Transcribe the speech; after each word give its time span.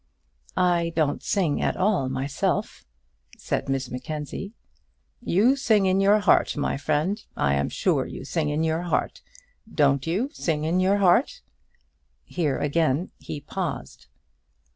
"I 0.57 0.93
don't 0.95 1.21
sing 1.21 1.61
at 1.61 1.77
all, 1.77 2.09
myself," 2.09 2.85
said 3.37 3.69
Miss 3.69 3.91
Mackenzie. 3.91 4.51
"You 5.21 5.55
sing 5.55 5.85
in 5.85 5.99
your 6.01 6.17
heart, 6.21 6.57
my 6.57 6.75
friend; 6.75 7.23
I 7.37 7.53
am 7.53 7.69
sure 7.69 8.07
you 8.07 8.25
sing 8.25 8.49
in 8.49 8.63
your 8.63 8.81
heart. 8.81 9.21
Don't 9.71 10.07
you 10.07 10.31
sing 10.33 10.63
in 10.63 10.79
your 10.79 10.97
heart?" 10.97 11.41
Here 12.23 12.57
again 12.57 13.11
he 13.19 13.41
paused. 13.41 14.07